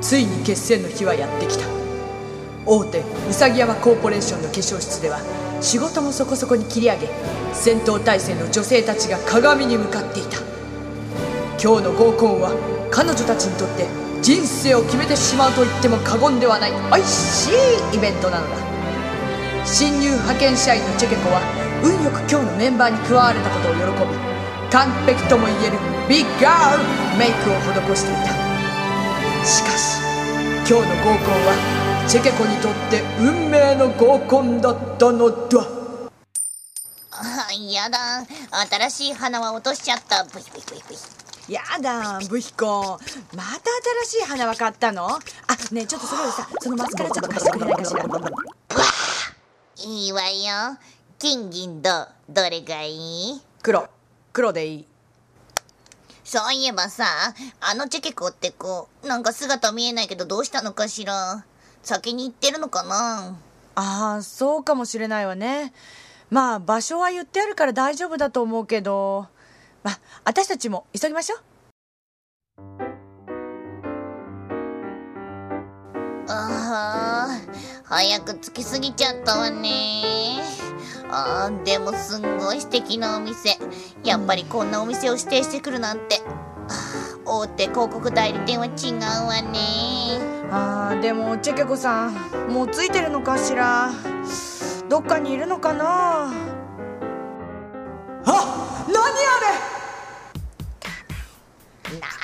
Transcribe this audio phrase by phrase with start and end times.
[0.00, 1.66] ついに決戦の日はやってきた。
[2.64, 5.18] 大手うさぎ山コーポレーションの化粧室では
[5.60, 7.08] 仕事もそこそこに切り上げ
[7.52, 10.38] 戦闘態勢の女性たちが鏡に向かっていた。
[11.60, 12.54] 今日の合コンは
[12.92, 13.88] 彼女たちにとって
[14.22, 18.56] 人生を決めてしまうと言っても過言ではないおいしいイベントなのだ。
[19.66, 21.42] 新入派遣社員のチェケコは
[21.82, 26.84] 運よく今日のメンバーに加われたことを喜び完璧とも言えるビッグガール
[27.18, 28.43] メイクを施していた。
[30.66, 35.60] 今日の合コンはチェケコにとって運命の合コンだったのだ。
[37.10, 38.24] あやだ。
[38.88, 40.24] 新しい花は落としちゃった。
[40.24, 42.98] ブイブイブイブイやだブヒコ
[43.36, 43.60] また
[44.06, 45.06] 新しい花輪買ったの？
[45.06, 45.18] あ
[45.70, 48.02] ねえちょっとそれよりさそのマスカラちょっと貸してくれないかしら？
[49.84, 50.78] いいわよ。
[51.18, 51.90] 金銀銅
[52.30, 52.94] どれがい
[53.32, 53.42] い？
[53.62, 53.86] 黒。
[54.32, 54.86] 黒でいい
[56.34, 57.04] そういえばさ
[57.60, 61.44] あのチェケコって子なんか姿見えないけどどうしたのかしら？
[61.84, 63.36] 先に行ってるのかな？
[63.76, 65.72] ああそうかもしれないわね。
[66.30, 69.28] まあ場所は言ってあるから大丈夫だと思うけど。
[69.84, 71.40] まあ私たちも急ぎましょう。
[76.26, 80.42] あー早く着きすぎちゃったわね
[81.10, 83.58] あーでもすんごい素敵なお店。
[84.02, 86.22] やっぱりこんなお店を指定してくるなんて。
[86.68, 90.18] あー大手広告代理店は違うわね。
[90.50, 92.14] あーでもチェケコさん
[92.52, 93.90] もうついてるのかしら。
[94.88, 96.32] どっかにいるのかな。
[98.26, 99.34] あ何あ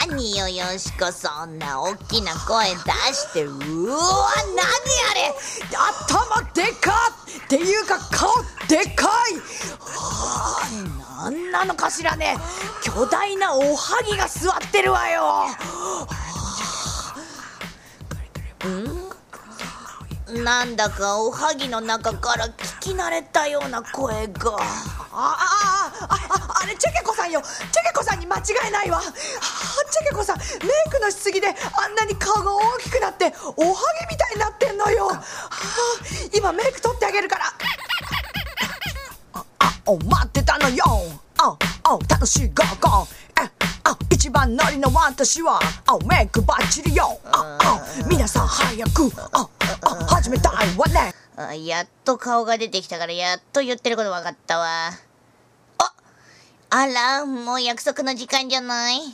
[0.07, 2.75] 何よよしこそんな大きな声出
[3.15, 3.45] して。
[3.45, 3.53] う
[3.89, 3.99] わ
[4.57, 4.67] 何
[5.11, 5.35] あれ。
[5.71, 6.91] 頭でか
[7.27, 7.31] っ。
[7.45, 8.31] っていうか顔
[8.71, 9.35] でかい。
[9.81, 10.63] は
[11.27, 12.37] あなんなのかしらね。
[12.85, 15.47] 巨大なおはぎが座ってるわよ。
[20.45, 24.53] なんだかおはぎの中から聞き慣れたような声が。
[24.53, 24.63] あ
[25.13, 27.43] ああああれチェケコさんよ。
[27.43, 28.99] チェケコさんに間違いないわ。
[28.99, 31.53] あチェケコさんメイクのしすぎであ
[31.89, 35.11] んなに顔が大きくなっておはぎみたいになってんのよ。
[35.11, 35.21] あ
[36.33, 37.53] 今メイク取ってあげるから。
[39.91, 40.85] ああお待ってたのよ
[41.39, 43.07] ああ楽しい合コン
[43.45, 43.51] え
[43.85, 49.49] あ一番乗りの私はあメイクバッチリよああ皆さん早くあ
[49.83, 54.91] あ始めたいわねあやっと顔が出てきたからやっと言ってること分かったわ
[55.79, 55.93] あ
[56.71, 59.01] あらもう約束の時間じゃない？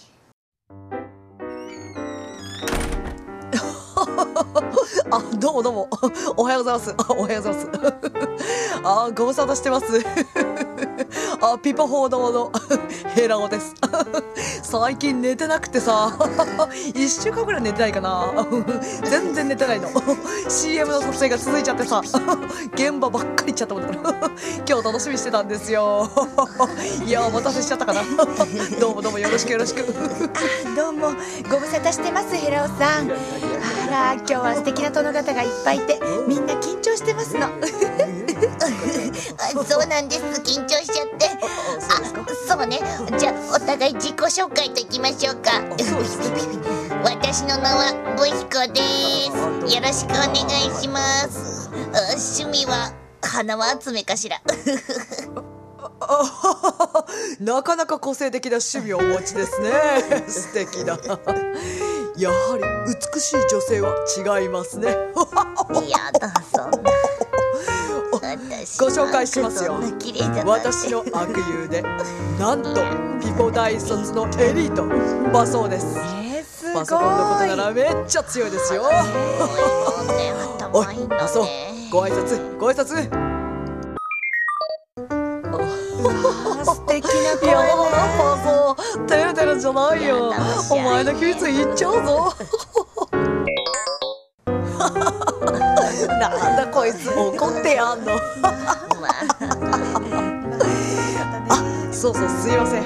[5.10, 5.88] あ、どうもどうも。
[6.36, 6.94] おはようございます。
[6.98, 7.70] あおはようございます。
[8.84, 9.86] あ、ご無沙汰してます。
[11.40, 12.52] あ、ピポ報道の
[13.14, 13.74] ヘラオです。
[14.62, 16.16] 最近寝てなくてさ、
[16.94, 18.46] 一週間ぐらい寝てないかな。
[19.04, 19.88] 全然寝てないの。
[20.48, 22.02] CM の撮影が続いちゃってさ、
[22.74, 24.30] 現場ばっかり行っちゃったもんだから、
[24.68, 26.08] 今日楽しみにしてたんですよ。
[27.04, 28.02] いや、お待たせしちゃったかな。
[28.80, 29.84] どうもどうもよろしくよろしく。
[30.76, 31.08] どうも
[31.50, 37.50] ご無沙汰してますヘラオさんあら今日は素敵な殿方がいっぱいいてみんな緊張してますの あ
[39.64, 41.26] そうなんです緊張しちゃって。
[41.26, 42.80] あそうね。
[43.18, 45.62] じゃあお互い自己紹介といきましょうか。
[47.04, 48.80] 私の名はブヒコで
[49.68, 49.76] す。
[49.76, 50.98] よろしくお願いしま
[51.28, 51.70] す。
[51.92, 54.40] あ趣味は花輪集めかしら。
[57.40, 59.70] なかなか個性的な趣味をお持ちですね
[60.28, 60.98] 素敵だ
[62.16, 63.94] やはり美しい女性は
[64.40, 64.94] 違いますねや
[66.18, 67.15] だそんな私
[68.78, 69.80] ご紹介しますよ。
[70.44, 71.82] 私の悪友で
[72.38, 72.74] なんと
[73.20, 74.84] ピポ大卒のエリート。
[74.84, 75.96] 馬そうです。
[75.98, 76.44] え
[76.74, 78.82] パソコンのことならめっちゃ強いですよ。
[80.72, 81.00] おい頭いい。
[81.04, 83.08] んだ馬そうねご挨拶ご挨拶。
[86.64, 87.68] 素敵ない声やね
[88.18, 88.76] パソ
[89.06, 90.32] てるてるじゃないよ。
[90.70, 92.34] お前の秘密言っちゃうぞ
[96.18, 98.12] なんだこいつ怒ってやんの。
[101.48, 102.84] あそうそうすいません。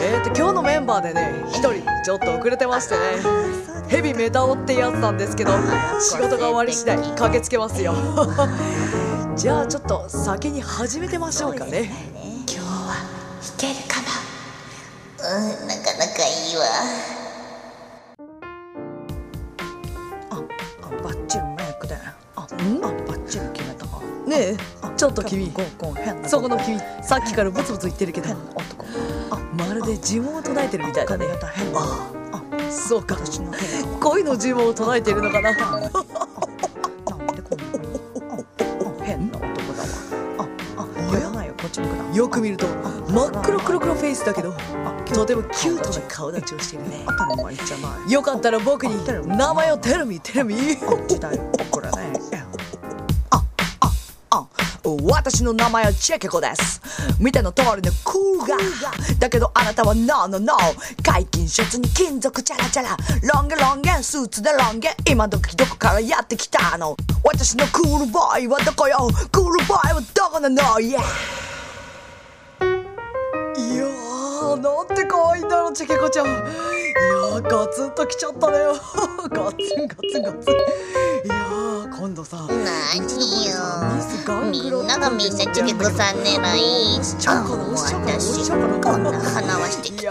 [0.00, 3.00] えーと今日のメンバーでね一人ちょっと遅れてましてね
[3.88, 5.52] ヘビメタオってやつなんですけど
[6.00, 7.94] 仕事が終わり次第駆けつけますよ。
[9.36, 11.90] じゃあちょっと先に始めてましょうかね。
[12.46, 12.94] 今日は
[13.42, 14.06] 弾けるかも
[15.18, 15.22] う
[15.64, 16.64] んなかなかいいわ。
[24.38, 25.52] たわねえちょっと君
[26.26, 28.28] そこの君さっきからブツブツ言ってるけど。
[29.56, 31.26] まるで呪文を唱えてるみたいだね。
[31.74, 33.16] ああそうか。
[34.00, 35.50] 恋の呪文を唱えているのかな？
[42.14, 42.66] よく見ると
[43.08, 44.52] 真っ黒黒黒フェイスだけど
[44.84, 47.04] あとてもキュートな顔立ちをしているね
[48.08, 48.96] よかったら僕に
[49.26, 50.76] 名前をテルミテルミ。
[50.76, 52.12] こっちだよこれね。
[52.32, 52.37] あ
[54.96, 56.80] 私の名前はチェケコです。
[57.20, 59.18] 見ての通りのクールガー。
[59.18, 61.02] だけどあなたはノーノーノー。
[61.02, 62.96] 解禁シャツに金属チャラチャラ。
[63.34, 64.94] ロン毛ロン毛スーツでロン毛。
[65.10, 66.96] 今時どこからやってきたの？
[67.24, 69.08] 私のクールボーイはどこよ？
[69.32, 70.92] クールボーイはどこなの？Yeah い
[73.76, 76.26] やーなんて可愛いんだろチェケコちゃん。
[76.26, 78.58] いやーガツンときちゃったね
[79.30, 80.54] ガツンガツンガツン。
[82.08, 82.38] 今度さ。
[82.48, 83.04] 何
[83.44, 83.52] よ。
[84.50, 84.86] みん。
[84.86, 89.02] ながみんなチケコさん狙い私こん。
[89.02, 90.10] な花はしてきた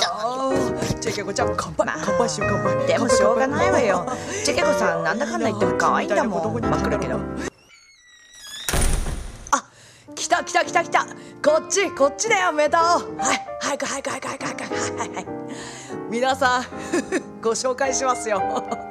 [1.02, 4.06] チェケコちゃん乾杯乾杯しよう乾杯でもしょうがないわよ。
[4.46, 7.16] チェケコさんなんだかんだ言っても可愛いんだもん真っ黒けど。
[9.50, 9.70] あ
[10.14, 11.08] 来た来た来た来た。
[11.44, 15.26] こっちこっちだよメタオはい早く早く早く早く早くはいはいはい
[16.12, 16.64] 皆さん
[17.42, 18.86] ご紹介しますよ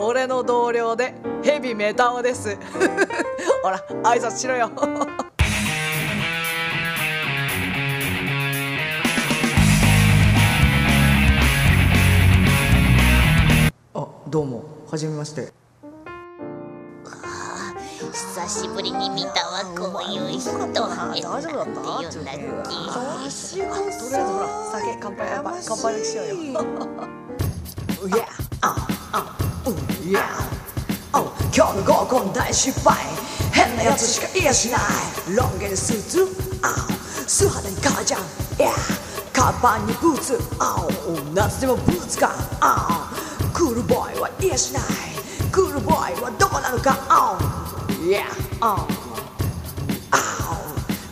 [0.00, 2.56] 俺の同僚でヘビメタオです。
[3.62, 4.70] ほら挨拶しろよ。
[13.94, 14.64] あどうも。
[14.90, 15.52] はじめまして。
[18.10, 20.50] 久しぶりに見たわこういう人。
[20.52, 21.80] 大丈夫だった？
[21.80, 26.68] えなんて言うんだっけとりあえずほら酒乾杯乾杯乾杯しようよう
[30.12, 30.48] やあ
[31.12, 31.30] あうや。
[31.34, 32.96] あ今日の合コン大失敗。
[33.52, 34.80] 変なやつしかいやしない。
[35.34, 36.28] ロン毛にスーツ。
[36.62, 36.88] あ
[37.26, 38.20] 素肌に革ジャン。
[38.58, 38.72] いや
[39.32, 40.38] カバンにブーツ。
[40.58, 40.86] あ
[41.34, 42.32] 夏でもブーツか。
[42.60, 43.12] あ
[43.52, 44.82] クールボーイはいやしない。
[45.50, 46.96] クールボーイはどこなのか。
[47.08, 47.38] あ
[48.04, 48.24] いや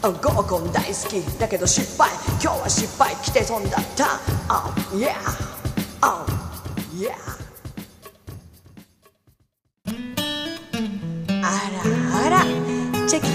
[0.03, 1.21] 合コン大好き。
[1.39, 2.11] だけど失敗。
[2.41, 3.17] 今日は失敗。
[3.17, 3.79] 来て損だ。
[3.79, 5.15] ったあ Yeah.
[6.01, 6.25] あ
[6.95, 7.36] Yeah.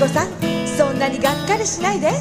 [0.08, 0.28] さん
[0.66, 2.12] そんなにがっかりしないで。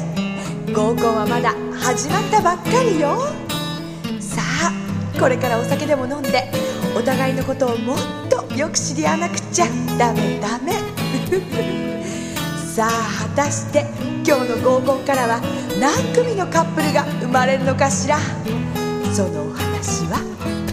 [0.73, 3.17] 合コンはまだ始まったばっかりよ。
[4.19, 6.49] さあこれからお酒でも飲んで
[6.95, 7.97] お互いのことをもっ
[8.29, 9.65] とよく知り合わなくちゃ
[9.97, 10.73] ダメダメ。
[12.73, 13.85] さあ果たして
[14.25, 15.41] 今日の合コンからは
[15.79, 18.17] 何組のカップルが生まれるのかしら。
[19.13, 20.19] そのお話は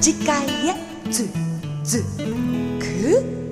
[0.01, 0.75] 次回へ
[1.11, 1.29] つ
[1.83, 2.05] づ
[2.79, 3.48] く。